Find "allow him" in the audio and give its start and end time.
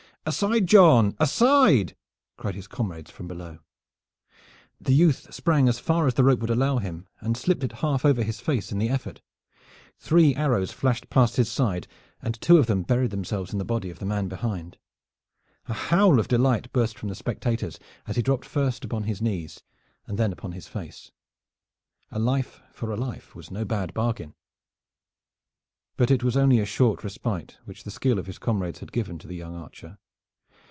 6.51-7.07